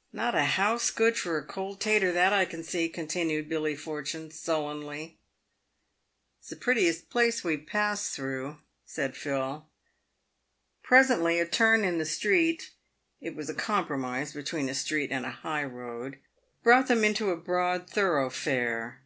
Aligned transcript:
"Not 0.12 0.34
a 0.34 0.44
house 0.44 0.90
good 0.90 1.16
for 1.16 1.38
a 1.38 1.42
cold 1.42 1.80
tater, 1.80 2.12
that 2.12 2.34
I 2.34 2.44
can 2.44 2.62
see," 2.62 2.86
continued 2.86 3.48
Billy 3.48 3.74
Fortune, 3.74 4.30
sullenly." 4.30 5.16
It's 6.38 6.50
the 6.50 6.56
prettiest 6.56 7.08
place 7.08 7.42
we've 7.42 7.64
passed 7.66 8.12
through," 8.12 8.58
said 8.84 9.16
Phil. 9.16 9.66
Presently 10.82 11.38
a 11.40 11.46
turn 11.46 11.82
in 11.82 11.96
the 11.96 12.04
street 12.04 12.72
(it 13.22 13.34
was 13.34 13.48
a 13.48 13.54
compromise 13.54 14.34
between 14.34 14.68
a 14.68 14.74
street 14.74 15.10
and 15.10 15.24
a 15.24 15.30
high 15.30 15.64
road) 15.64 16.18
brought 16.62 16.88
them 16.88 17.02
into 17.02 17.30
a 17.30 17.36
broad 17.38 17.88
thoroughfare. 17.88 19.00